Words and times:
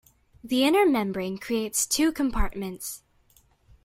The 0.43 0.63
inner 0.63 0.83
membrane 0.83 1.37
creates 1.37 1.85
two 1.85 2.11
compartments. 2.11 3.03